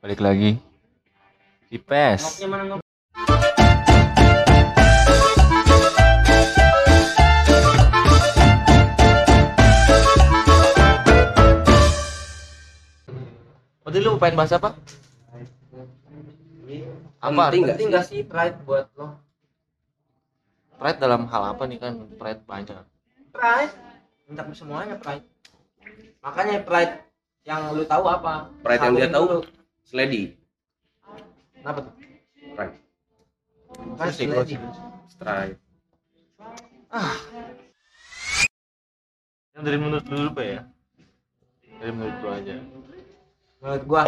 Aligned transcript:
balik 0.00 0.24
lagi 0.24 0.56
di 1.68 1.76
PES 1.76 2.40
Ngopnya 2.40 2.48
mana 2.48 2.64
ngop? 2.64 2.80
Tadi 13.84 13.98
lu 14.00 14.16
pengen 14.16 14.40
bahas 14.40 14.56
apa? 14.56 14.72
Apa? 17.20 17.52
Penting 17.52 17.68
penting 17.68 17.88
gak 17.92 18.08
sih 18.08 18.24
pride 18.24 18.56
buat 18.64 18.88
lo? 18.96 19.20
Pride 20.80 20.96
dalam 20.96 21.28
hal 21.28 21.52
apa 21.52 21.68
nih 21.68 21.76
kan? 21.76 22.08
Pride 22.16 22.40
banyak. 22.48 22.80
Pride. 23.36 23.74
Mencakup 24.24 24.56
semuanya 24.56 24.96
pride. 24.96 25.28
Makanya 26.24 26.64
pride 26.64 27.04
yang 27.44 27.76
lu 27.76 27.84
tahu 27.84 28.08
apa? 28.08 28.48
Pride 28.64 28.80
yang 28.80 28.96
dia 28.96 29.12
tahu. 29.12 29.26
dulu. 29.28 29.59
Sledy, 29.90 30.38
Kenapa 31.58 31.82
tuh? 31.82 31.94
Kan 32.54 32.70
Terus 33.98 34.14
sih, 34.14 34.30
lady. 34.30 34.54
Stride. 35.10 35.58
Yang 39.50 39.62
dari 39.66 39.78
menurut 39.82 40.06
lu 40.06 40.14
dulu 40.14 40.30
Pak, 40.38 40.46
ya? 40.46 40.62
Dari 41.82 41.90
menurut 41.90 42.16
lu 42.22 42.28
aja. 42.30 42.54
Menurut 43.58 43.82
gua 43.90 44.02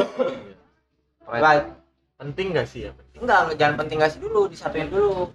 Pride, 1.27 1.43
pride 1.43 1.67
penting 2.15 2.47
gak 2.55 2.67
sih 2.71 2.87
ya? 2.87 2.95
enggak 3.19 3.55
jangan 3.59 3.75
penting 3.83 3.97
gak 4.03 4.11
sih 4.15 4.23
dulu 4.23 4.47
disatuin 4.51 4.87
dulu 4.91 5.31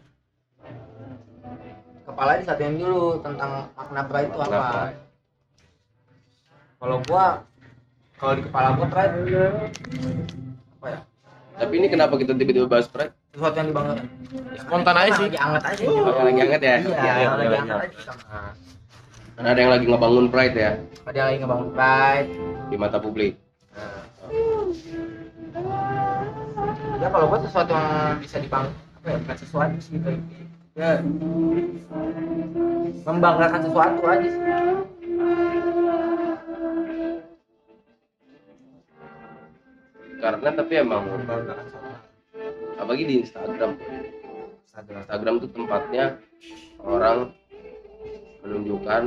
kepala 2.08 2.40
disatuin 2.40 2.76
dulu 2.80 3.20
tentang 3.24 3.72
makna 3.76 4.04
pride 4.08 4.32
itu 4.32 4.40
apa 4.44 4.96
kalau 6.80 6.98
gua 7.08 7.47
kalau 8.17 8.34
di 8.34 8.44
kepala 8.44 8.67
gua 8.73 8.88
pride 8.88 9.13
apa 10.73 10.88
ya 10.88 10.99
Tapi 11.57 11.73
ini 11.73 11.88
kenapa 11.88 12.13
kita 12.16 12.34
tiba-tiba 12.34 12.66
bahas 12.66 12.85
Pride? 12.85 13.13
sesuatu 13.31 13.55
yang 13.55 13.67
dibanggakan 13.67 14.05
Spontan 14.55 14.93
aja 14.96 15.09
sih. 15.12 15.26
lagi 15.26 15.40
anget 15.40 15.63
aja 15.63 15.82
Oh, 15.84 16.05
yang 16.07 16.26
lagi 16.27 16.41
hangat 16.43 16.62
ya? 16.62 16.76
iya 16.77 17.13
iya, 17.15 17.29
lagi 17.32 17.48
iya. 17.48 17.59
anget 17.59 17.77
aja 17.79 17.98
sama 18.04 18.40
Karena 19.34 19.49
ada 19.49 19.59
yang 19.59 19.71
lagi 19.71 19.85
ngebangun 19.87 20.26
Pride 20.27 20.55
ya 20.55 20.71
ada 21.04 21.15
yang 21.15 21.27
lagi 21.29 21.40
ngebangun 21.40 21.70
pride 21.71 22.29
di 22.68 22.76
mata 22.76 22.98
publik. 22.99 23.34
ya 26.98 27.07
kalau 27.07 27.26
gua 27.26 27.40
sesuatu 27.40 27.71
yang 27.71 27.87
bisa 28.20 28.37
dibanggakan 28.37 28.76
apa 28.98 29.07
ya 29.07 29.18
bukan 29.18 29.37
sesuatu 29.40 29.76
sih 29.79 29.98
kayak 29.98 30.20
ya 30.76 30.90
membanggakan 33.02 33.59
sesuatu 33.63 33.99
aja 34.04 34.27
sih 34.27 34.41
Karena 40.28 40.50
tapi 40.52 40.74
emang 40.76 41.08
apalagi 42.76 43.04
di 43.08 43.16
Instagram. 43.24 43.80
Instagram 44.68 45.00
Instagram 45.08 45.34
tuh 45.40 45.50
tempatnya 45.56 46.06
orang 46.84 47.32
menunjukkan 48.44 49.02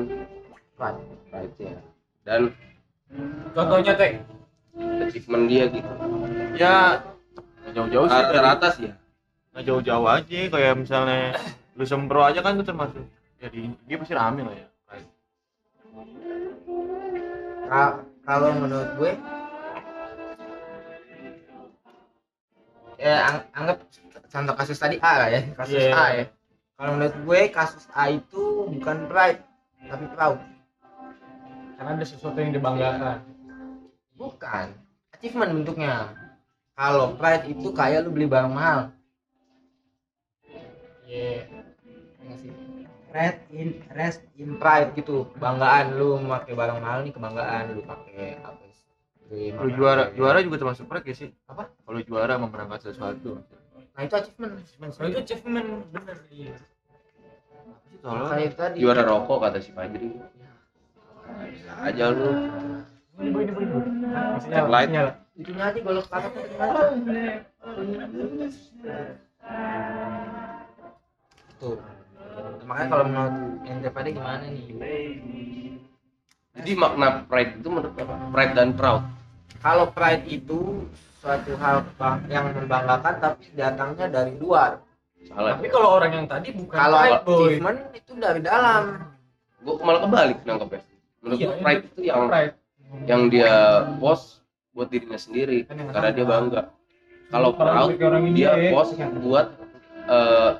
pride 0.80 1.02
pride-nya 1.28 1.76
dan 2.24 2.40
contohnya 3.52 3.92
teh 4.00 4.16
achievement 5.04 5.44
dia 5.44 5.68
gitu. 5.68 5.92
Ya 6.56 7.04
nggak 7.68 7.72
jauh-jauh 7.76 8.06
sih. 8.08 8.20
sih 8.80 8.84
ya. 8.88 8.94
Nggak 9.52 9.64
jauh-jauh 9.68 10.06
aja 10.08 10.40
kayak 10.48 10.74
misalnya 10.80 11.36
lu 11.76 11.84
sempro 11.84 12.24
aja 12.24 12.40
kan 12.40 12.56
itu 12.56 12.64
termasuk. 12.64 13.04
Jadi 13.44 13.76
dia 13.84 13.96
pasti 14.00 14.16
rame 14.16 14.40
lah 14.40 14.56
ya. 14.56 14.66
Pride. 14.88 15.08
Ka- 17.68 18.00
kalau 18.24 18.50
menurut 18.56 18.90
gue 18.96 19.12
ya 23.00 23.16
ang- 23.24 23.46
anggap 23.56 23.76
contoh 24.28 24.54
kasus 24.54 24.76
tadi 24.76 25.00
A 25.00 25.12
lah 25.16 25.28
ya 25.32 25.40
kasus 25.56 25.80
Iya. 25.80 25.92
A 25.96 26.06
ya. 26.14 26.24
Kalau 26.76 26.90
menurut 26.96 27.16
gue 27.16 27.40
kasus 27.48 27.84
A 27.92 28.08
itu 28.08 28.44
bukan 28.68 29.08
pride 29.08 29.40
tapi 29.88 30.04
proud. 30.12 30.38
Karena 31.74 31.96
ada 31.96 32.04
sesuatu 32.04 32.36
yang 32.36 32.52
dibanggakan. 32.52 33.24
Bukan. 34.14 34.66
Achievement 35.16 35.52
bentuknya. 35.56 36.12
Kalau 36.76 37.16
pride 37.16 37.48
itu 37.48 37.72
kayak 37.72 38.04
lu 38.04 38.12
beli 38.12 38.28
barang 38.28 38.52
mahal. 38.52 38.92
Iya. 41.04 41.48
Nggak 42.20 42.36
sih? 42.38 42.52
Rest 43.10 43.40
in 43.50 43.68
rest 43.90 44.20
in 44.38 44.54
pride 44.56 44.94
gitu. 44.94 45.26
Banggaan 45.36 45.96
lu 45.98 46.20
memakai 46.20 46.54
barang 46.54 46.78
mahal 46.78 47.02
nih 47.02 47.12
kebanggaan 47.12 47.74
lu 47.74 47.82
pakai 47.82 48.38
apa 48.38 48.62
Beli 49.30 49.54
Kalau 49.54 49.70
juara 49.70 50.02
kayak- 50.10 50.14
juara 50.18 50.38
juga 50.42 50.56
termasuk 50.58 50.84
pride 50.90 51.06
ya 51.06 51.14
sih? 51.14 51.30
Apa? 51.46 51.70
Kalau 51.70 52.00
juara 52.02 52.34
memenangkan 52.34 52.80
sesuatu. 52.82 53.38
nah 53.90 54.06
itu 54.06 54.14
achievement 54.16 54.52
achievement 54.56 54.90
oh, 54.96 55.06
itu 55.06 55.18
achievement 55.20 55.66
bener 55.92 56.16
iya 56.30 56.54
Soalnya 58.00 58.26
kayak 58.32 58.52
tadi 58.56 58.76
Juara 58.80 59.02
rokok 59.04 59.38
kata 59.44 59.58
si 59.60 59.70
Fajri. 59.70 60.08
Bisa 61.50 61.72
aja 61.84 62.06
lu. 62.10 62.30
ini 63.20 63.28
ini 63.28 63.52
ini 63.60 64.88
nyala 64.88 65.12
itunya 65.36 65.64
aja 65.68 65.78
golok 65.78 66.06
kakaknya 66.08 66.42
gimana 66.48 66.80
tuh 71.60 71.76
makanya 72.64 72.86
kalau 72.88 73.04
menurut 73.04 73.34
ente 73.68 73.88
pada 73.92 74.08
gimana 74.08 74.44
nih 74.48 74.64
Jadi 76.56 76.70
makna 76.74 77.24
pride 77.28 77.60
itu 77.60 77.68
menurut 77.68 77.94
apa? 77.94 78.14
Pride 78.32 78.54
dan 78.58 78.74
proud. 78.74 79.02
Kalau 79.58 79.90
pride 79.90 80.24
itu 80.26 80.86
suatu 81.18 81.52
hal 81.58 81.82
bang- 81.98 82.24
yang 82.26 82.48
membanggakan 82.50 83.14
tapi 83.18 83.50
datangnya 83.52 84.06
dari 84.06 84.34
luar. 84.36 84.80
Salah. 85.20 85.52
tapi 85.52 85.68
kalau 85.68 86.00
orang 86.00 86.12
yang 86.16 86.26
tadi 86.26 86.48
bukan 86.50 86.72
kalau 86.72 86.96
pride, 86.96 87.20
boy. 87.22 87.36
achievement 87.44 87.78
itu 87.92 88.12
dari 88.16 88.40
dalam. 88.40 88.82
Gua 89.60 89.74
malah 89.84 90.00
kebalik 90.00 90.38
nangkepnya. 90.42 90.80
Menurut 91.20 91.36
Iya, 91.36 91.46
gua 91.46 91.56
pride 91.60 91.82
itu 91.84 92.00
yang 92.00 92.22
pride. 92.26 92.54
yang 93.04 93.22
dia 93.28 93.52
post 94.00 94.40
buat 94.72 94.88
dirinya 94.88 95.20
sendiri 95.20 95.68
Kan 95.68 95.76
yang 95.76 95.92
karena 95.92 96.10
dia 96.10 96.24
bangga. 96.24 96.62
Kalau 97.28 97.50
proud 97.52 97.88
dia 98.32 98.50
ya. 98.56 98.70
post 98.72 98.96
buat 99.20 99.46
eh, 100.08 100.50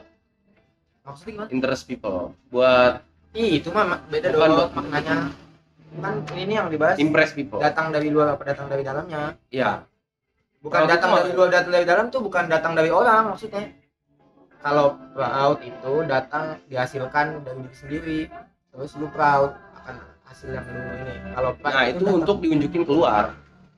maksudnya 1.03 1.33
gimana? 1.33 1.49
interest 1.51 1.83
people, 1.89 2.37
buat 2.49 3.01
Ih, 3.33 3.63
itu 3.63 3.71
mah 3.71 3.85
ma- 3.87 4.03
beda 4.07 4.29
dong 4.29 4.71
maknanya 4.75 5.31
kan 5.93 6.15
ini 6.33 6.55
yang 6.55 6.69
dibahas 6.69 6.97
impress 6.97 7.33
people. 7.33 7.59
datang 7.59 7.91
dari 7.91 8.09
luar 8.09 8.31
apa 8.31 8.43
datang 8.45 8.67
dari 8.67 8.81
dalamnya 8.81 9.35
Iya. 9.49 9.83
bukan 10.61 10.79
Proud 10.79 10.89
datang 10.89 11.11
itu 11.11 11.19
dari 11.19 11.33
luar 11.35 11.49
datang 11.51 11.73
dari 11.73 11.85
dalam 11.85 12.05
tuh 12.09 12.21
bukan 12.21 12.45
datang 12.47 12.73
dari 12.73 12.91
orang 12.91 13.23
maksudnya 13.29 13.75
kalau 14.59 14.95
proud 15.11 15.59
itu 15.61 15.93
datang 16.05 16.45
dihasilkan 16.65 17.27
dari 17.41 17.59
diri 17.61 17.75
sendiri 17.75 18.21
terus 18.71 18.95
lu 18.95 19.09
proud 19.09 19.51
akan 19.75 19.97
hasil 20.23 20.49
yang 20.49 20.63
lu 20.63 20.79
ini 21.01 21.15
kalau 21.33 21.51
pride 21.55 21.75
Nah, 21.75 21.85
itu 21.89 21.99
datang- 22.01 22.17
untuk 22.17 22.37
diunjukin 22.39 22.83
keluar. 22.85 23.25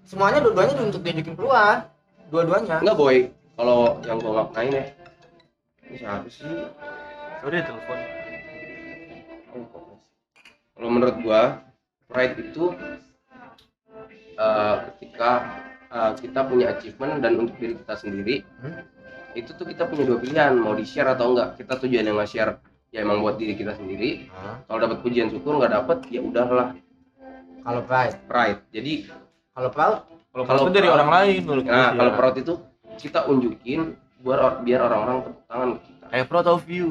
semuanya 0.02 0.38
dua-duanya 0.38 0.74
untuk 0.82 1.00
diunjukin 1.00 1.32
keluar 1.32 1.88
dua-duanya 2.28 2.76
Enggak, 2.78 2.96
boy. 2.98 3.16
Kalau 3.52 3.78
yang 4.02 4.16
gua 4.18 4.32
maknain 4.42 4.72
ya. 4.74 4.84
Ini 5.82 5.96
siapa 5.98 6.24
sih? 6.26 6.48
udah 7.42 7.60
telepon. 7.60 7.98
Kalau 10.72 10.88
menurut 10.88 11.16
gua, 11.20 11.60
pride 12.12 12.36
itu 12.38 12.64
eh, 14.34 14.76
ketika 14.86 15.30
eh, 15.88 16.12
kita 16.18 16.40
punya 16.44 16.66
achievement 16.70 17.20
dan 17.20 17.32
untuk 17.38 17.56
diri 17.56 17.74
kita 17.74 17.94
sendiri, 17.94 18.44
Hmm. 18.60 18.84
itu 19.32 19.50
tuh 19.50 19.64
kita 19.64 19.84
punya 19.84 20.04
dua 20.06 20.18
pilihan, 20.18 20.52
mau 20.54 20.72
di 20.72 20.84
share 20.84 21.08
atau 21.10 21.32
enggak. 21.32 21.56
Kita 21.56 21.76
tujuan 21.78 22.04
yang 22.04 22.16
nge-share 22.16 22.60
ya 22.88 23.00
emang 23.00 23.20
buat 23.20 23.36
diri 23.36 23.52
kita 23.54 23.72
sendiri. 23.72 24.28
Kalau 24.62 24.78
dapat 24.78 25.00
pujian 25.00 25.28
syukur, 25.28 25.56
nggak 25.56 25.72
dapat 25.74 25.98
ya 26.06 26.20
udahlah 26.20 26.76
kalau 27.58 27.80
pride 27.82 28.16
pride. 28.26 28.60
Jadi 28.70 28.92
kalau 29.50 29.70
proud 29.70 29.96
Kalau 30.32 30.48
Kalau 30.48 30.64
kalau 30.64 30.72
dari 30.72 30.88
orang 30.88 31.10
lain 31.10 31.40
dulu. 31.44 31.60
nah 31.62 31.92
kalau 31.92 32.12
proud 32.16 32.34
itu 32.34 32.54
kita 32.96 33.28
unjukin 33.28 33.92
biar 34.18 34.40
or- 34.40 34.60
biar 34.60 34.80
orang-orang 34.80 35.16
tepuk 35.22 35.44
tangan 35.44 35.68
ke 35.68 35.80
kita. 35.84 36.04
kayak 36.08 36.26
proud 36.26 36.46
of 36.48 36.64
you. 36.64 36.88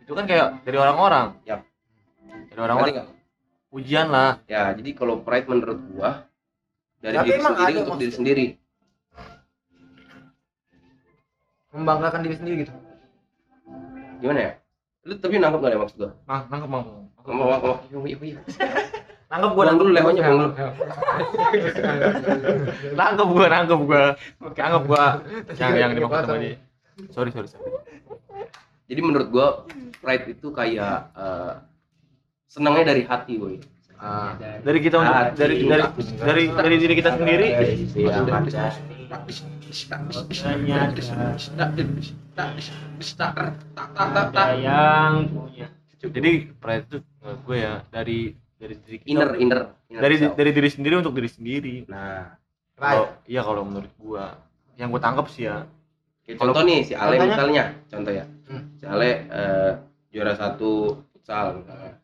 Itu 0.00 0.12
kan 0.12 0.24
kayak 0.24 0.64
dari 0.64 0.76
orang-orang. 0.76 1.36
Yap. 1.44 1.60
Dari 2.48 2.56
orang-orang? 2.58 3.12
Ujian 3.72 4.08
lah. 4.10 4.38
Ya, 4.46 4.72
jadi 4.74 4.90
kalau 4.94 5.22
pride 5.22 5.48
menurut 5.50 5.78
gua 5.92 6.10
dari 7.02 7.16
Tapi 7.16 7.28
diri 7.28 7.38
emang 7.38 7.54
sendiri 7.54 7.74
ada 7.74 7.80
untuk 7.84 7.98
diri 8.00 8.14
sendiri. 8.14 8.46
membanggakan 11.76 12.24
diri 12.24 12.36
sendiri 12.40 12.56
gitu 12.64 12.72
Gimana 14.16 14.40
ya? 14.40 14.52
Lu 15.04 15.12
tapi 15.20 15.36
nangkep 15.36 15.60
gak 15.60 15.72
ya 15.76 15.78
maksud 15.78 15.96
gua? 16.00 16.10
Nah, 16.24 16.40
nangkep 16.48 16.68
bang. 16.72 16.84
Ngomong. 17.26 17.48
Nangkep 19.26 19.50
gua 19.58 19.64
nangkep 19.66 19.82
dulu 19.82 19.90
lehonya, 19.90 20.22
buang 20.22 20.38
dulu. 20.38 20.54
Nangkep 22.98 23.26
gua, 23.26 23.46
nangkep 23.50 23.80
gua. 23.82 24.02
Nangkep 24.54 24.82
gua. 24.86 25.04
Yang 25.50 25.72
yang 25.82 25.92
dimaksud 25.98 26.30
sama 26.30 26.38
dia. 26.38 26.62
Sorry, 27.10 27.34
sorry, 27.34 27.50
sorry. 27.50 27.74
Jadi 28.86 29.00
menurut 29.02 29.28
gua 29.34 29.66
pride 29.98 30.30
itu 30.30 30.54
kayak 30.54 31.10
eh, 31.18 31.52
senangnya 32.46 32.84
dari 32.88 33.02
hati, 33.02 33.34
boy. 33.36 33.56
ah 33.96 34.36
Dari 34.36 34.78
kita 34.78 35.00
untuk 35.00 35.08
Hati. 35.10 35.34
dari 35.34 35.54
dari 35.62 35.82
dari 36.18 36.42
dari 36.50 36.76
diri 36.76 36.94
kita 36.94 37.10
sendiri. 37.16 37.46
dari 37.50 37.74
sisi 37.78 37.98
yang 38.02 38.28
hati 38.28 38.52
ada 43.96 44.44
yang 44.54 45.12
punya 45.28 45.66
jadi 45.96 46.30
pride 46.54 46.84
itu 46.86 46.96
menurut 47.18 47.40
gue 47.42 47.56
ya 47.56 47.74
dari 47.88 48.18
dari 48.56 48.74
diri 48.78 48.96
kita 49.00 49.08
inner 49.08 49.30
inner, 49.36 49.60
inner 49.88 50.00
dari 50.00 50.14
self. 50.16 50.32
dari 50.34 50.50
diri 50.52 50.68
sendiri 50.68 50.94
untuk 50.96 51.12
diri 51.12 51.28
sendiri 51.28 51.74
nah 51.86 52.36
kalau 52.74 53.08
iya 53.24 53.40
kalau 53.40 53.64
menurut 53.64 53.90
gua 53.96 54.36
yang 54.76 54.92
gua 54.92 55.00
tangkap 55.00 55.26
sih 55.26 55.48
ya 55.48 55.64
kayak 56.22 56.36
Kalau- 56.36 56.52
contoh 56.52 56.68
nih 56.68 56.78
si 56.82 56.92
Ale 56.92 57.16
contohnya? 57.16 57.32
misalnya 57.32 57.64
contoh 57.88 58.12
ya 58.12 58.24
Hmm. 58.46 58.62
si 58.74 58.84
Ale 58.84 59.10
eh, 59.26 59.72
juara 60.08 60.32
satu 60.32 60.70
futsal 61.10 61.58
misalnya. 61.58 61.98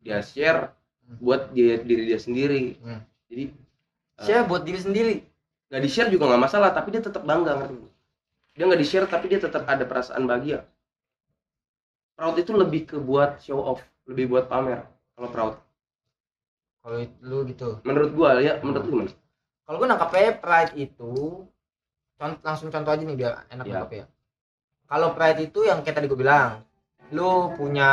Dia 0.00 0.20
share 0.24 0.72
Hmm. 1.10 1.18
buat 1.18 1.50
dia 1.50 1.82
diri 1.82 2.06
dia 2.06 2.18
sendiri 2.22 2.78
Hmm. 2.78 3.02
jadi 3.26 3.44
Share 4.20 4.44
buat 4.46 4.62
diri 4.62 4.78
sendiri. 4.78 5.16
nggak 5.70 5.82
di 5.82 5.90
share 5.90 6.10
juga 6.10 6.26
nggak 6.30 6.42
masalah 6.44 6.70
tapi 6.70 6.90
dia 6.90 7.02
tetap 7.02 7.22
bangga 7.22 7.54
ngerti 7.56 7.78
dia 8.54 8.64
nggak 8.66 8.80
di 8.80 8.86
share 8.86 9.06
tapi 9.06 9.26
dia 9.30 9.38
tetap 9.38 9.62
ada 9.66 9.82
perasaan 9.86 10.26
bahagia 10.26 10.66
proud 12.14 12.36
itu 12.36 12.52
lebih 12.52 12.90
ke 12.90 12.96
buat 12.98 13.38
show 13.40 13.58
off 13.58 13.80
lebih 14.06 14.26
buat 14.28 14.46
pamer 14.46 14.82
kalau 15.14 15.28
proud 15.30 15.54
Kalau 16.80 16.96
lu 17.20 17.38
gitu. 17.44 17.76
menurut 17.84 18.10
gua 18.12 18.40
ya 18.40 18.56
menurut 18.64 18.82
lu 18.82 18.90
gimana 18.98 19.12
Kalau 19.62 19.76
gue 19.78 19.86
nangkapnya 19.86 20.34
pride 20.34 20.74
itu 20.74 21.12
contoh, 22.18 22.40
langsung 22.42 22.74
contoh 22.74 22.90
aja 22.90 23.06
nih 23.06 23.14
biar 23.14 23.46
enak 23.54 23.64
nangkapnya. 23.70 24.04
Kalau 24.90 25.14
pride 25.14 25.46
itu 25.46 25.62
yang 25.62 25.78
kayak 25.86 26.02
tadi 26.02 26.10
gue 26.10 26.18
bilang, 26.18 26.66
lu 27.14 27.54
punya 27.54 27.90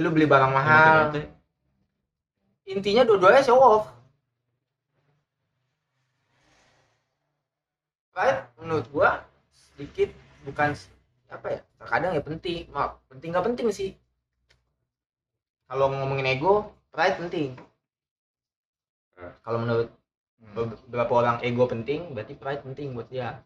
lu 0.00 0.08
beli 0.08 0.24
barang 0.24 0.52
mahal, 0.52 1.12
intinya 2.64 3.04
dua-duanya 3.04 3.44
show 3.44 3.60
off. 3.60 3.92
Pride 8.12 8.40
menurut 8.60 8.86
gua 8.88 9.24
sedikit 9.52 10.12
bukan 10.48 10.72
apa 11.28 11.46
ya 11.48 11.60
terkadang 11.80 12.12
ya 12.16 12.22
penting. 12.24 12.68
Maaf 12.72 13.00
penting 13.12 13.28
nggak 13.32 13.46
penting 13.52 13.68
sih. 13.72 13.90
Kalau 15.68 15.92
ngomongin 15.92 16.28
ego 16.28 16.72
pride 16.92 17.16
penting. 17.20 17.56
Nah. 19.16 19.32
kalau 19.44 19.58
menurut 19.62 19.88
be- 20.52 20.78
beberapa 20.88 21.12
orang 21.14 21.36
ego 21.46 21.64
penting 21.70 22.10
berarti 22.10 22.34
pride 22.34 22.62
penting 22.66 22.90
buat 22.96 23.06
dia 23.06 23.38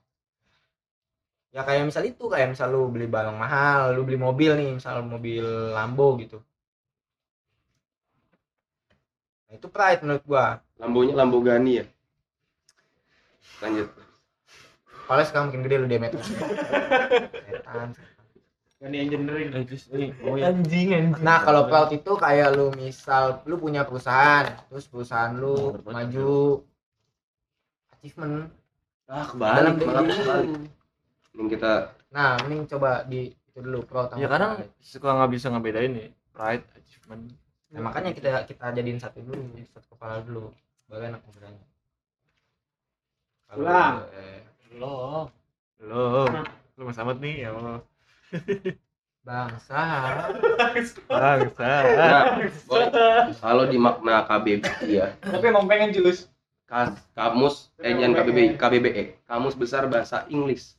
ya 1.56 1.64
kayak 1.64 1.88
misal 1.88 2.04
itu 2.04 2.24
kayak 2.28 2.52
misal 2.52 2.68
lu 2.68 2.92
beli 2.92 3.08
barang 3.08 3.32
mahal 3.32 3.96
lu 3.96 4.04
beli 4.04 4.20
mobil 4.20 4.52
nih 4.60 4.76
misal 4.76 5.00
mobil 5.00 5.72
Lambo 5.72 6.20
gitu. 6.20 6.44
Nah, 9.48 9.56
itu 9.56 9.66
pride 9.72 10.04
menurut 10.04 10.24
gua. 10.28 10.60
Lambonya 10.76 11.16
Lamborghini 11.16 11.80
ya? 11.80 11.84
Lanjut. 13.64 13.88
Kalau 15.08 15.22
sekarang 15.24 15.48
makin 15.48 15.62
gede 15.64 15.76
lu 15.80 15.88
Demet 15.88 16.12
setan 16.20 17.96
Ganti 18.76 18.96
engineering. 19.00 19.48
Ini 19.56 20.06
oh 20.28 20.36
ya 20.36 20.52
Anjing 20.52 20.92
anjing. 20.92 21.24
Nah 21.24 21.40
kalau 21.40 21.72
cloud 21.72 21.96
itu 21.96 22.12
kayak 22.20 22.52
lu 22.52 22.68
misal 22.76 23.40
lu 23.48 23.56
punya 23.56 23.88
perusahaan, 23.88 24.44
terus 24.68 24.84
perusahaan 24.84 25.32
lu 25.32 25.80
Nah, 25.88 26.04
maju. 26.04 26.60
Achievement. 27.96 28.52
ah 29.08 29.24
Dalam 29.32 29.80
kebalik 29.80 29.88
malah 29.88 30.02
kebalik 30.04 30.75
Mending 31.36 31.48
kita 31.52 31.92
Nah 32.10 32.40
mending 32.40 32.64
coba 32.64 33.04
di 33.04 33.28
itu 33.28 33.58
dulu 33.60 33.84
sama 33.84 34.16
ya 34.16 34.28
kadang 34.28 34.64
suka 34.80 35.08
nggak 35.16 35.30
bisa 35.32 35.46
ngebedain 35.52 35.92
nih 35.92 36.08
pride 36.32 36.64
achievement 36.76 37.28
Nah, 37.66 37.82
makanya 37.82 38.14
kita 38.14 38.46
kita 38.46 38.72
jadiin 38.72 38.96
satu 38.96 39.20
dulu, 39.20 39.42
satu 39.74 39.98
kepala 39.98 40.22
dulu, 40.22 40.54
baru 40.86 41.12
enak 41.12 41.20
ngobrolnya. 41.26 41.66
Kalau 43.50 43.60
Ulang. 43.66 43.94
eh, 44.16 44.40
Lo. 44.78 45.28
lo 45.82 46.24
lo 46.78 46.82
mas 46.86 46.96
amat 46.96 47.18
nih 47.20 47.44
ya 47.44 47.52
Allah 47.52 47.82
bangsa, 49.26 49.82
bangsa 50.56 51.68
kalau 53.42 53.64
di 53.66 53.76
makna 53.76 54.22
KBBI 54.24 54.86
ya 54.88 55.06
Tapi 55.20 55.44
emang 55.50 55.66
pengen 55.66 55.90
julus. 55.92 56.30
kas, 56.66 56.94
kamus 57.12 57.70
eh 57.82 57.92
jangan 57.94 58.22
KBBI 58.22 58.46
KBBE 58.56 59.02
kamus 59.26 59.54
besar 59.54 59.86
bahasa 59.86 60.24
Inggris. 60.30 60.78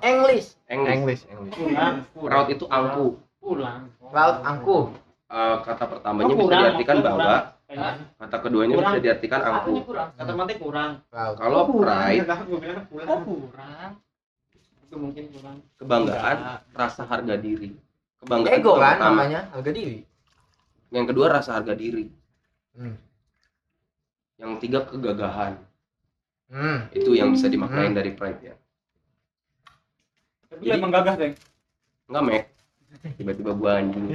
English, 0.00 0.48
English 0.66 0.94
English 0.94 1.22
English 1.26 1.54
Kurang. 1.56 1.94
proud 2.12 2.46
itu 2.48 2.64
angku 2.68 3.06
Pulang. 3.38 3.82
cloud 4.00 4.36
angku. 4.42 4.78
Eh, 5.26 5.56
kata 5.60 5.84
pertamanya 5.88 6.26
Oh, 6.26 6.36
bisa 6.36 6.44
kurang, 6.46 6.62
diartikan 6.62 6.96
kurang. 6.96 7.06
bangga 7.18 7.36
Kayaknya. 7.64 8.04
kata 8.14 8.36
keduanya 8.38 8.74
Kurang. 8.74 8.86
bisa 8.86 8.98
diartikan 9.02 9.40
angku? 9.42 9.72
Kata 9.88 10.32
mati 10.32 10.54
kurang. 10.54 10.90
Kalau 11.10 11.60
pride 11.74 12.22
bilang 12.22 12.42
kurang. 12.86 13.06
Oh 13.06 13.18
kurang. 13.20 13.90
Itu 14.80 14.94
mungkin 14.94 15.24
kurang. 15.28 15.56
kebanggaan 15.76 16.36
rasa 16.70 17.02
harga 17.04 17.34
diri 17.34 17.70
kebanggaan 18.20 18.54
Ego 18.54 18.72
kan 18.74 18.94
pertama. 18.94 19.10
namanya, 19.18 19.40
harga 19.50 19.70
diri. 19.70 19.98
yang 20.88 21.04
kedua 21.04 21.26
rasa 21.28 21.50
harga 21.52 21.74
diri 21.74 22.06
Hmm. 22.72 22.94
yang 24.36 24.56
tiga 24.56 24.82
kegagahan 24.82 25.58
Hmm. 26.46 26.86
itu 26.90 27.10
yang 27.12 27.30
bisa 27.30 27.46
dimaknain 27.46 27.90
Hmm. 27.90 27.98
dari 27.98 28.12
pride 28.12 28.40
ya 28.40 28.54
Tapi 30.54 30.62
Jadi- 30.64 30.78
emang 30.78 30.92
gagah, 30.92 31.14
Deng. 31.16 31.34
enggak 32.04 32.22
mek 32.22 32.42
tiba-tiba 33.16 33.50
gua 33.52 33.70
anjing 33.76 34.06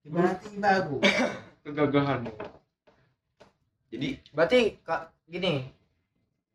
Tiba-tiba 0.00 0.68
aku. 0.78 0.96
Kegagahan. 1.60 2.20
jadi 3.88 4.08
Berarti 4.30 4.58
kak 4.80 5.00
gini, 5.26 5.68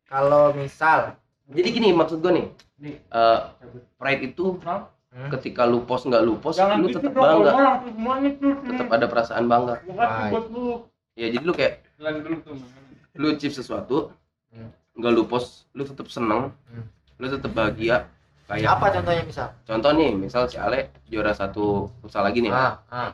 kalau 0.04 0.50
misal 0.52 1.14
jadi 1.46 1.68
gini 1.68 1.90
maksud 1.90 2.18
gua 2.18 2.30
nih 2.32 2.46
Nih. 2.78 2.94
eh, 3.00 3.40
pride 3.96 4.22
itu 4.24 4.58
Hmm. 5.10 5.26
ketika 5.28 5.66
lu 5.66 5.82
post 5.82 6.06
nggak 6.06 6.22
lu 6.22 6.38
Jangan 6.38 6.78
lu 6.78 6.86
gitu 6.86 7.02
tetap 7.02 7.12
bangga 7.12 7.82
tetap 8.64 8.88
ada 8.88 9.06
perasaan 9.06 9.44
bangga 9.44 9.82
ya 11.12 11.26
jadi 11.26 11.42
lu 11.42 11.50
kayak 11.50 11.82
lu 13.14 13.34
chip 13.34 13.50
sesuatu 13.50 14.14
Hmm. 14.50 14.70
nggak 14.94 15.10
lu 15.10 15.26
post 15.26 15.66
lu 15.72 15.82
tetap 15.82 16.06
seneng 16.06 16.54
Hmm. 16.66 16.86
lu 17.18 17.26
tetap 17.26 17.50
bahagia 17.50 18.06
kayak 18.52 18.66
apa 18.68 18.86
contohnya 18.92 19.22
misal? 19.22 19.48
contoh 19.62 19.90
nih 19.92 20.10
misal 20.12 20.42
si 20.44 20.56
Ale 20.56 20.78
juara 21.06 21.30
satu 21.32 21.64
futsal 21.98 22.22
lagi 22.22 22.40
nih 22.40 22.50
Ah, 22.50 22.82
ah. 22.88 23.10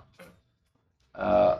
Eh, 1.15 1.55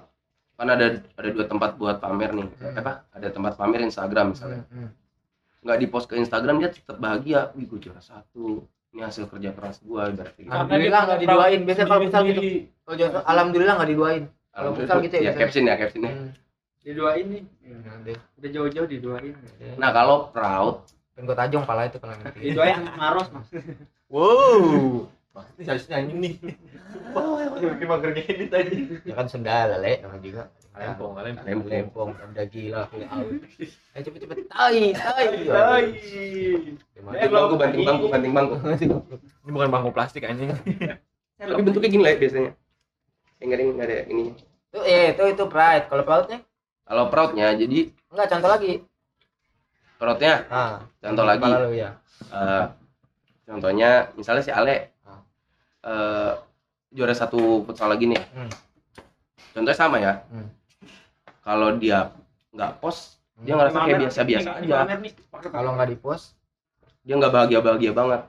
kan 0.55 0.69
ada 0.71 0.87
ada 1.11 1.29
dua 1.31 1.45
tempat 1.45 1.77
buat 1.77 1.97
pamer 1.97 2.33
nih 2.33 2.49
Hmm. 2.55 2.75
apa 2.75 3.05
ada 3.11 3.29
tempat 3.29 3.53
pamer 3.55 3.81
Instagram 3.83 4.33
misalnya 4.33 4.65
Hmm, 4.67 4.81
hmm. 4.83 4.91
nggak 5.63 5.79
di 5.79 5.87
post 5.87 6.07
ke 6.07 6.17
Instagram 6.17 6.57
dia 6.59 6.71
tetap 6.71 6.97
bahagia 6.97 7.53
wih 7.53 7.65
gue 7.67 7.77
juara 7.79 8.01
satu 8.01 8.65
ini 8.91 9.01
hasil 9.03 9.27
kerja 9.27 9.53
keras 9.53 9.77
gue 9.79 10.03
berarti 10.11 10.41
gitu. 10.41 10.49
Alhamdulillah 10.49 11.01
nggak 11.05 11.21
diduain. 11.21 11.61
Biasanya 11.63 11.87
kalau 11.87 12.01
futsal 12.03 12.23
gitu. 12.25 12.41
Kalau 12.81 12.97
juara- 12.97 13.25
alhamdulillah 13.27 13.75
nggak 13.77 13.91
diduain. 13.93 14.25
Kalau 14.51 14.71
futsal 14.73 14.99
gitu 15.03 15.15
ya, 15.19 15.23
ya 15.23 15.33
caption 15.35 15.63
ya 15.63 15.75
caption 15.77 16.01
ya 16.01 16.11
Hmm. 16.11 16.31
Diduain 16.81 17.27
nih. 17.27 17.43
Nah, 17.77 17.97
deh. 18.01 18.17
Udah 18.39 18.51
jauh-jauh 18.51 18.89
diduain. 18.89 19.35
nah 19.77 19.91
kalau 19.91 20.31
proud 20.31 20.81
gue 21.19 21.33
tajong 21.35 21.65
pala 21.65 21.89
itu 21.89 21.97
kalau 21.97 22.13
nanti. 22.15 22.39
Diduain 22.43 22.85
maros, 22.93 23.29
Mas. 23.33 23.49
wow 24.07 25.09
pasti 25.33 25.69
harus 25.69 25.85
nyanyi 25.87 26.13
nih 26.17 26.35
tiba-tiba 27.57 27.95
kerja 28.01 28.21
edit 28.25 28.49
aja 28.51 28.73
Ya 29.05 29.15
kan 29.15 29.27
sendal 29.27 29.81
le 29.81 30.01
namanya 30.01 30.21
juga. 30.21 30.43
lempong 30.73 31.13
lempong 31.13 31.45
lempeng 31.45 31.61
Lempong, 31.69 32.09
udah 32.13 32.47
gila. 32.49 32.83
out. 32.89 33.33
Eh 33.93 34.01
cepet-cepet 34.01 34.45
tai, 34.47 34.93
tai. 34.93 35.85
banting 36.97 37.33
bangku 37.33 37.55
banting 37.57 37.83
bangku 37.85 38.07
banting 38.09 38.33
bangku 38.33 38.55
ini 39.45 39.51
bukan 39.53 39.69
bangku 39.71 39.91
plastik 39.91 40.25
anjing 40.25 40.53
tapi 41.37 41.61
bentuknya 41.61 41.89
gini 41.89 42.03
lah 42.05 42.13
ya 42.13 42.19
biasanya 42.19 42.51
yang 43.39 43.47
nggak 43.47 43.59
ada 43.59 43.65
nggak 43.69 43.87
ada 43.87 43.97
ini 44.09 44.25
Itu 44.67 44.79
eh 44.83 45.07
itu 45.13 45.23
itu 45.33 45.45
pride. 45.47 45.85
Kalau 45.89 46.05
proudnya 46.05 46.39
kalau 46.85 47.05
proudnya 47.09 47.53
jadi 47.53 47.93
enggak 48.09 48.29
contoh 48.33 48.51
lagi. 48.51 48.73
Proudnya 49.97 50.45
Ah, 50.47 50.81
contoh 50.99 51.25
lagi 51.25 51.45
lu 51.45 51.73
ya. 51.73 51.91
Eh, 52.27 52.65
contohnya 53.45 53.91
misalnya 54.13 54.43
si 54.43 54.51
Ale 54.51 54.93
Ah. 55.03 55.21
eh, 55.83 56.33
juara 56.91 57.13
satu 57.13 57.63
futsal 57.63 57.89
lagi 57.89 58.07
nih 58.07 58.23
Hmm. 58.33 58.51
contohnya 59.53 59.77
sama 59.77 59.97
ya 59.99 60.21
Hmm. 60.29 60.49
kalau 61.41 61.77
dia 61.77 62.11
nggak 62.51 62.79
post 62.79 63.21
dia 63.37 63.53
ngerasa 63.53 63.77
kayak 63.79 64.01
biasa-biasa 64.01 64.51
aja 64.57 64.75
Kalau 65.53 65.77
nggak 65.77 65.89
di 65.93 65.99
post, 66.01 66.33
dia 67.03 67.15
nggak 67.15 67.29
bahagia-bahagia 67.31 67.93
banget 67.93 68.23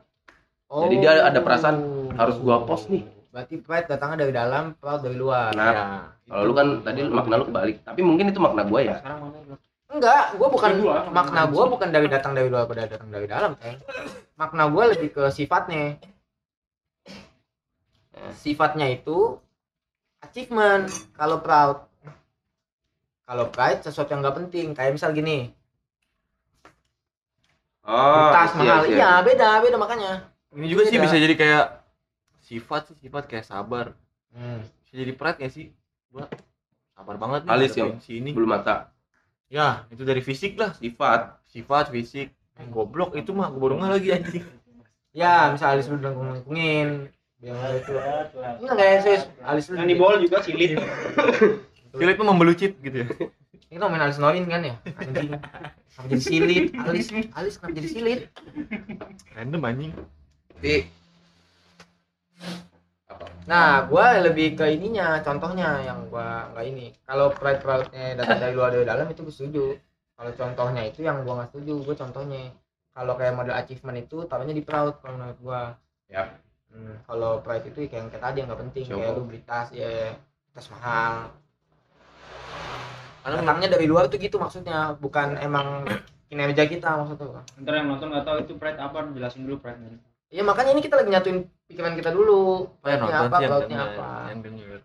Jadi 0.67 0.95
dia 0.99 1.23
ada 1.23 1.39
perasaan, 1.39 1.79
harus 2.19 2.35
gua 2.37 2.67
post 2.67 2.91
nih. 2.91 3.07
Berarti 3.31 3.55
pride 3.63 3.87
datangnya 3.87 4.27
dari 4.27 4.33
dalam, 4.35 4.75
proud 4.75 4.99
dari 4.99 5.15
luar. 5.15 5.55
Nah, 5.55 5.71
Ya. 5.71 5.83
kalau 6.27 6.43
lu 6.43 6.51
kan 6.51 6.67
tadi 6.83 7.07
makna 7.07 7.39
lu 7.39 7.47
kebalik 7.47 7.79
tapi 7.87 8.03
mungkin 8.03 8.27
itu 8.27 8.35
makna 8.35 8.67
gua 8.67 8.83
ya 8.83 8.99
Sekarang 8.99 9.31
mana 9.31 9.39
lu? 9.47 9.55
Enggak, 9.97 10.37
gua 10.37 10.47
bukan 10.53 10.71
Kedua, 10.77 10.97
makna 11.09 11.49
gua 11.49 11.65
bukan 11.65 11.89
dari 11.89 12.05
datang 12.05 12.37
dari 12.37 12.47
luar 12.53 12.69
pada 12.69 12.85
datang 12.85 13.09
dari 13.09 13.25
dalam, 13.25 13.57
Teng. 13.57 13.81
Makna 14.37 14.69
gua 14.69 14.93
lebih 14.93 15.09
ke 15.09 15.33
sifatnya. 15.33 15.97
Sifatnya 18.37 18.93
itu 18.93 19.41
achievement 20.21 20.85
kalau 21.17 21.41
proud. 21.41 21.89
Kalau 23.27 23.49
pride 23.49 23.81
sesuatu 23.83 24.13
yang 24.13 24.21
nggak 24.21 24.37
penting, 24.45 24.71
kayak 24.77 24.93
misal 24.95 25.11
gini. 25.11 25.51
Oh, 27.87 28.35
tas 28.35 28.51
mahal 28.51 28.83
iya 28.83 29.23
beda 29.23 29.63
beda 29.63 29.79
makanya 29.79 30.27
Ini 30.51 30.67
juga 30.67 30.91
sih 30.91 30.99
Beda. 30.99 31.07
bisa 31.07 31.15
jadi 31.23 31.35
kayak 31.39 31.65
sifat 32.43 32.91
sih, 32.91 32.97
sifat 32.99 33.31
kayak 33.31 33.47
sabar. 33.47 33.95
hmm. 34.35 34.59
Bisa 34.83 34.93
jadi 35.07 35.13
pride 35.15 35.39
gak 35.39 35.53
sih? 35.55 35.71
Gua 36.11 36.27
sabar 36.91 37.15
banget 37.15 37.47
nih 37.47 37.51
Alis 37.51 37.71
ngadepin 37.71 37.83
yang 37.87 38.03
si 38.03 38.11
ini. 38.19 38.31
Bulu 38.35 38.47
mata. 38.47 38.91
Ya, 39.47 39.87
itu 39.87 40.03
dari 40.03 40.19
fisik 40.19 40.59
lah. 40.59 40.75
Sifat. 40.75 41.39
Sifat, 41.47 41.89
fisik. 41.91 42.35
Eh, 42.57 42.67
Goblok 42.67 43.15
itu 43.15 43.31
mah 43.31 43.53
baru 43.53 43.79
nggak 43.79 43.91
lagi 43.91 44.09
anjing. 44.11 44.45
ya 45.17 45.49
misal 45.49 45.73
alis 45.73 45.89
lu 45.89 45.97
udah 45.97 46.13
ngomongin 46.13 47.09
biar 47.37 47.73
itu 47.77 47.93
enggak 48.61 48.75
kayak 48.77 48.97
serius 49.05 49.23
alis 49.45 49.65
lu 49.69 49.77
Yang 49.77 49.89
di 49.89 49.95
bol 49.97 50.15
juga 50.21 50.37
silit. 50.41 50.71
Silit 51.93 52.15
mah 52.21 52.27
membelucit 52.33 52.71
gitu 52.81 52.97
ya. 53.05 53.07
Ini 53.73 53.83
kan 53.83 53.91
main 53.91 53.99
alis 53.99 54.15
norin 54.15 54.47
kan 54.47 54.63
ya? 54.63 54.79
Anjing. 54.95 55.35
Kenapa 55.35 56.07
jadi 56.07 56.23
silit? 56.23 56.65
Alis, 56.87 57.11
alis 57.11 57.53
kenapa 57.59 57.75
jadi 57.75 57.89
silit? 57.91 58.19
Random 59.35 59.61
anjing. 59.67 59.91
Tapi? 60.55 60.87
Nah, 63.47 63.87
gua 63.87 64.19
lebih 64.19 64.59
ke 64.59 64.75
ininya, 64.75 65.23
contohnya 65.23 65.79
yang 65.87 66.11
gua 66.11 66.51
nggak 66.51 66.65
ini. 66.67 66.91
Kalau 67.07 67.31
pride 67.31 67.63
pride-nya 67.63 68.19
datang 68.19 68.43
dari 68.43 68.53
luar 68.53 68.75
dari 68.75 68.83
dalam 68.83 69.07
itu 69.07 69.23
gua 69.23 69.31
setuju. 69.31 69.65
Kalau 70.19 70.31
contohnya 70.35 70.83
itu 70.83 70.99
yang 71.07 71.23
gua 71.23 71.41
nggak 71.41 71.55
setuju, 71.55 71.73
gua 71.87 71.95
contohnya. 71.95 72.51
Kalau 72.91 73.13
kayak 73.15 73.33
model 73.39 73.55
achievement 73.55 73.97
itu 74.03 74.17
taruhnya 74.27 74.51
di 74.51 74.63
proud 74.67 74.99
kalau 74.99 75.15
menurut 75.15 75.39
gua. 75.39 75.61
Ya. 76.11 76.35
Hmm, 76.67 76.99
kalau 77.07 77.39
pride 77.39 77.71
itu 77.71 77.87
kayak 77.87 77.95
yang 77.95 78.07
kayak 78.11 78.23
tadi 78.27 78.37
yang 78.43 78.47
nggak 78.51 78.61
penting, 78.67 78.83
Show 78.83 78.99
kayak 78.99 79.15
lu 79.15 79.23
beli 79.23 79.41
tas 79.47 79.67
ya 79.71 79.87
tas 80.51 80.67
mahal. 80.67 81.31
Karena 83.23 83.35
Datangnya 83.43 83.67
dari 83.79 83.85
luar 83.87 84.11
tuh 84.11 84.19
gitu 84.19 84.35
maksudnya, 84.39 84.91
bukan 84.99 85.39
emang 85.39 85.87
kinerja 86.27 86.67
kita 86.67 86.99
maksudnya. 86.99 87.43
Ntar 87.63 87.73
yang 87.79 87.87
nonton 87.95 88.11
nggak 88.11 88.27
tahu 88.27 88.37
itu 88.43 88.53
pride 88.59 88.79
apa, 88.79 89.07
jelasin 89.15 89.47
dulu 89.47 89.63
pride 89.63 89.79
nya. 89.79 89.95
Iya 90.27 90.43
makanya 90.43 90.75
ini 90.75 90.81
kita 90.83 90.99
lagi 90.99 91.09
nyatuin 91.11 91.47
pikiran 91.71 91.93
kita 91.95 92.11
dulu. 92.11 92.67
yang 92.83 92.99
Pride-nya 92.99 93.17
nonton 93.23 93.31
apa, 93.31 93.37
yang 93.39 93.51
denger, 93.63 93.87
apa. 93.95 94.09
yang 94.27 94.41
denger. 94.43 94.79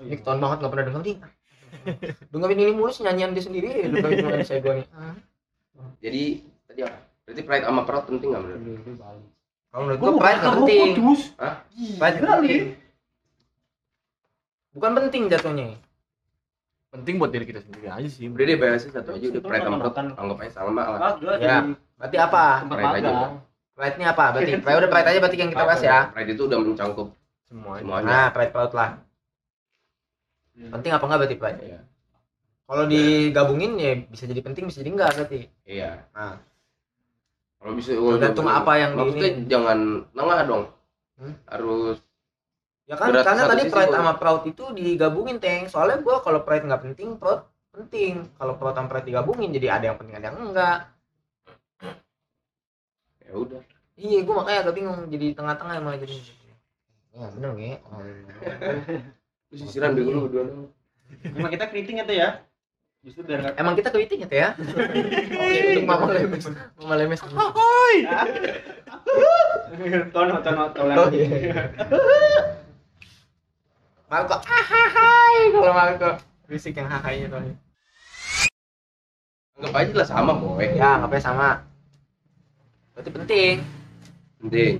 Ini 0.00 0.14
ketahuan 0.18 0.40
banget 0.42 0.56
gak 0.64 0.72
pernah 0.74 0.86
denger 0.90 1.02
nih. 1.06 1.16
Dengerin 2.34 2.58
ini 2.58 2.72
mulu 2.74 2.90
sih 2.90 3.06
nyanyian 3.06 3.30
dia 3.30 3.44
sendiri, 3.46 3.70
dengerin 3.86 4.42
saya 4.42 4.58
gua 4.58 4.74
nih. 4.82 4.86
Jadi 6.02 6.22
tadi 6.66 6.80
apa? 6.82 6.98
Berarti 7.22 7.42
pride 7.46 7.64
sama 7.70 7.82
proud 7.86 8.04
penting 8.10 8.28
nggak 8.34 8.42
menurut? 8.42 8.60
lu? 8.66 8.92
Kalau 9.70 9.82
menurut 9.86 9.98
gua 10.02 10.10
pride 10.18 10.40
gak 10.42 10.54
penting. 10.58 10.88
Hah? 11.38 11.54
Pride 11.70 12.16
nggak 12.18 12.38
penting. 12.42 12.64
Bukan 14.74 14.90
penting 14.98 15.22
jatuhnya. 15.30 15.66
Penting 16.90 17.14
buat 17.22 17.30
diri 17.30 17.46
kita 17.46 17.62
sendiri 17.62 17.86
aja 17.86 18.08
sih. 18.10 18.26
Udah 18.26 18.44
deh 18.50 18.58
bahasnya 18.58 18.90
satu 18.98 19.14
aja 19.14 19.26
udah 19.30 19.42
pride 19.46 19.62
sama 19.62 19.76
proud. 19.78 19.94
Anggap 19.94 20.36
aja 20.42 20.52
sama 20.58 20.82
lah. 20.82 20.98
Ya. 21.38 21.56
Berarti 21.94 22.16
apa? 22.18 22.44
Pride 22.66 22.94
aja. 22.98 23.10
Magang. 23.80 23.96
Pride-nya 23.96 24.06
apa? 24.12 24.24
Berarti 24.36 24.52
pride 24.60 24.78
udah 24.84 24.90
pride 24.92 25.08
aja 25.08 25.18
berarti 25.24 25.36
yang 25.40 25.50
kita 25.50 25.64
bahas 25.64 25.80
ya. 25.80 25.98
Pride 26.12 26.30
itu 26.36 26.42
udah 26.44 26.58
mencakup 26.60 27.08
Semuanya. 27.48 27.80
semuanya. 27.80 28.12
Nah, 28.12 28.26
pride 28.36 28.52
proud 28.52 28.72
lah. 28.76 28.90
Iya. 30.52 30.68
Penting 30.76 30.90
apa 30.92 31.04
enggak 31.08 31.20
berarti 31.24 31.36
pride? 31.40 31.60
Iya. 31.64 31.80
Kalau 32.70 32.84
digabungin 32.86 33.72
ya 33.80 33.92
bisa 34.06 34.24
jadi 34.28 34.40
penting 34.44 34.64
bisa 34.68 34.84
jadi 34.84 34.90
enggak 34.92 35.10
berarti. 35.16 35.40
Iya. 35.64 36.04
Nah. 36.12 36.36
Kalau 37.60 37.72
bisa 37.76 37.90
Tergantung 37.96 38.48
apa 38.48 38.72
yang 38.76 38.92
maksudnya 38.96 39.30
ini. 39.36 39.48
jangan 39.48 39.78
nengah 40.12 40.40
dong. 40.44 40.64
Hmm? 41.16 41.34
Harus 41.48 41.98
Ya 42.90 42.98
kan 42.98 43.14
Berat 43.14 43.22
karena 43.22 43.46
tadi 43.46 43.62
pride 43.70 43.94
sama 43.94 44.18
proud 44.18 44.42
itu 44.50 44.64
digabungin, 44.74 45.38
Teng. 45.38 45.70
Soalnya 45.70 46.02
gua 46.02 46.26
kalau 46.26 46.42
pride 46.42 46.66
nggak 46.66 46.82
penting, 46.90 47.14
proud 47.22 47.46
penting. 47.70 48.26
Kalau 48.34 48.58
proud 48.58 48.74
sama 48.74 48.90
pride 48.90 49.06
digabungin 49.06 49.54
jadi 49.54 49.78
ada 49.78 49.94
yang 49.94 49.96
penting 50.00 50.18
ada 50.18 50.26
yang 50.26 50.42
enggak. 50.42 50.90
Ya 53.30 53.34
udah. 53.38 53.62
Iya, 53.94 54.18
gua 54.26 54.34
makanya 54.42 54.58
agak 54.66 54.74
bingung 54.74 54.98
jadi 55.06 55.26
tengah-tengah 55.38 55.74
yang 55.78 55.84
malah 55.86 56.00
jadi. 56.02 56.16
Ya 57.14 57.26
bener 57.30 57.50
nggak? 57.54 57.78
Lu 59.50 59.54
sisiran 59.58 59.98
dulu 59.98 60.08
lu 60.10 60.20
berdua 60.26 60.42
dong. 60.46 60.70
Emang 61.26 61.50
kita 61.50 61.66
keriting 61.70 61.98
itu 61.98 62.14
ya. 62.14 62.42
Justru 63.00 63.24
biar 63.24 63.56
Emang 63.56 63.72
kita 63.74 63.88
kewiting 63.88 64.22
ya, 64.22 64.28
Teh, 64.28 64.38
ya? 64.44 64.50
Oke, 64.52 65.58
untuk 65.72 65.88
Mama 65.88 66.12
Lemes. 66.12 66.44
Mama 66.76 66.94
Lemes. 67.00 67.20
tono 70.12 70.36
tono 70.44 70.64
tono. 70.76 70.94
Oh, 70.94 71.08
iya. 71.08 71.72
Marco, 74.10 74.36
ahahai 74.36 75.48
kalau 75.48 75.72
Marco. 75.72 76.10
Fisik 76.44 76.76
yang 76.76 76.92
hahai 76.92 77.24
itu. 77.24 77.40
Anggap 79.56 79.72
aja 79.80 79.92
lah 79.96 80.06
sama 80.06 80.32
boy. 80.36 80.68
Ya, 80.76 81.00
ngapain 81.00 81.24
sama. 81.24 81.69
Berarti 82.92 83.10
penting. 83.10 83.54
Penting. 84.40 84.74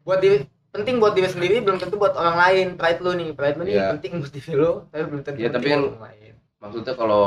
buat 0.00 0.18
diri 0.18 0.42
penting 0.70 0.96
buat 0.96 1.12
diri 1.12 1.28
sendiri 1.28 1.60
belum 1.60 1.76
tentu 1.76 1.94
buat 1.94 2.14
orang 2.14 2.34
lain 2.34 2.66
pride 2.74 2.98
lu 2.98 3.12
nih 3.12 3.28
pride 3.30 3.58
lu 3.58 3.62
nih 3.62 3.74
Iya. 3.76 3.86
penting 3.94 4.12
buat 4.18 4.32
diri 4.32 4.52
lu 4.54 4.70
tapi 4.88 5.02
belum 5.04 5.22
tentu 5.22 5.38
Iya, 5.38 5.48
tapi 5.50 5.66
buat 5.68 5.78
orang 5.92 6.04
lain 6.08 6.32
Maksudnya 6.58 6.94
kalau 6.94 7.24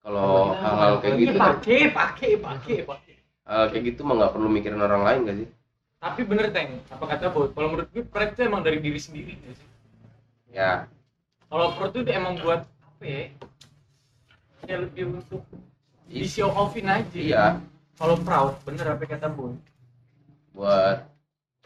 kalau 0.00 0.52
hal-hal 0.52 0.92
kayak 0.98 1.14
gitu 1.16 1.36
pakai 1.36 1.80
pakai 1.90 2.30
pakai 2.36 2.76
pakai. 2.84 3.14
hal 3.44 3.64
kayak 3.68 3.82
gitu 3.88 4.00
mah 4.02 4.14
nggak 4.16 4.32
perlu 4.32 4.48
mikirin 4.48 4.78
orang 4.78 5.02
lain 5.02 5.20
gak 5.24 5.36
sih? 5.38 5.48
Tapi 5.96 6.20
bener 6.24 6.46
Teng, 6.48 6.70
apa 6.86 7.04
kata 7.06 7.24
Bot? 7.28 7.52
Kalau 7.52 7.68
menurut 7.68 7.88
gue 7.90 8.04
pride 8.04 8.32
itu 8.32 8.40
emang 8.42 8.62
dari 8.62 8.78
diri 8.80 8.96
sendiri 8.96 9.32
nggak 9.36 9.54
sih? 9.54 9.68
Ya, 10.50 10.88
Kalau 11.46 11.72
proud 11.74 11.92
itu 11.92 12.04
emang 12.08 12.36
buat 12.38 12.64
apa 12.64 13.04
ya? 13.04 13.22
Ya 14.64 14.76
lebih 14.76 15.14
untuk 15.14 15.42
di 16.04 16.24
show 16.24 16.48
offin 16.48 16.84
aja. 16.86 17.16
iya 17.16 17.44
Kalau 18.00 18.16
proud, 18.18 18.56
bener 18.64 18.86
apa 18.88 19.04
kata 19.04 19.28
Bot? 19.28 19.60
buat 20.50 21.06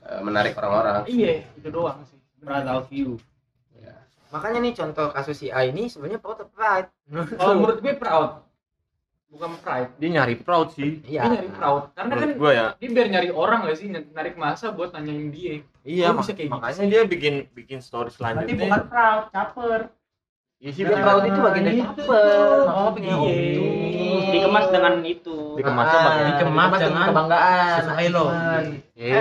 eh, 0.02 0.20
menarik 0.20 0.52
orang-orang. 0.54 1.06
Iya, 1.06 1.46
itu 1.54 1.68
doang 1.70 2.02
sih. 2.04 2.18
Proud 2.42 2.66
of 2.68 2.90
you. 2.90 3.16
Ya. 3.74 3.94
makanya 4.28 4.58
nih 4.60 4.74
contoh 4.74 5.08
kasus 5.10 5.36
si 5.36 5.48
A 5.48 5.62
ini 5.62 5.86
sebenarnya 5.86 6.18
proud 6.18 6.36
atau 6.36 6.48
pride 6.48 6.88
Kalau 7.38 7.54
menurut 7.56 7.78
gue 7.80 7.94
proud, 7.94 8.44
bukan 9.26 9.50
pride. 9.58 9.90
Dia 9.96 10.10
nyari 10.12 10.34
proud 10.36 10.74
sih. 10.74 11.00
iya 11.02 11.24
Dia 11.24 11.38
nyari 11.38 11.50
proud. 11.50 11.82
Karena 11.94 12.10
kan 12.10 12.18
Menurut 12.20 12.36
gua 12.36 12.50
ya. 12.52 12.66
dia 12.76 12.88
biar 12.90 13.06
nyari 13.08 13.30
orang 13.32 13.58
gak 13.64 13.78
sih, 13.78 13.86
narik 13.88 14.34
masa 14.36 14.68
buat 14.70 14.90
nanyain 14.90 15.30
dia. 15.30 15.62
Iya, 15.82 16.10
mak- 16.10 16.20
bisa 16.20 16.32
kayak 16.34 16.48
gitu 16.50 16.54
makanya 16.54 16.76
sih. 16.76 16.90
dia 16.90 17.02
bikin 17.04 17.34
bikin 17.52 17.78
story 17.78 18.10
Berarti 18.10 18.18
selanjutnya. 18.18 18.58
bukan 18.60 18.82
proud, 18.86 19.24
caper. 19.30 19.80
Iya 20.58 20.70
sih, 20.70 20.82
proud 20.84 21.22
itu 21.24 21.40
bagian 21.40 21.64
dari 21.64 21.78
caper 21.80 22.58
Oh, 22.66 22.90
maksudnya. 22.92 23.14
Dikemas 24.30 24.64
dengan 24.70 24.94
itu. 25.02 25.36
Dikemasnya 25.54 25.94
Ah, 25.94 26.04
pakai 26.04 26.22
dikemas 26.30 26.68
dengan 26.70 26.80
dengan 26.80 27.06
kebanggaan 27.10 27.74
sesuai 27.80 28.06
lo. 28.08 28.24
achievement. 28.24 28.68
Eh, 28.94 29.20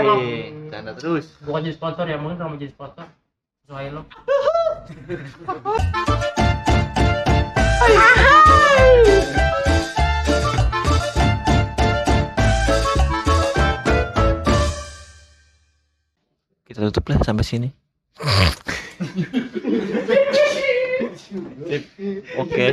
canda 0.69 0.91
terus. 0.93 1.25
bukan 1.41 1.59
jadi 1.61 1.75
sponsor 1.75 2.05
ya 2.05 2.15
mungkin 2.15 2.35
kalau 2.37 2.49
mau 2.51 2.57
jadi 2.57 2.71
sponsor 2.71 3.05
sesuai 3.63 3.85
lo 3.91 4.01
Kita 16.63 16.79
tutup 16.89 17.03
lah 17.11 17.19
sampai 17.21 17.45
sini. 17.45 17.69
Oke. 22.37 22.65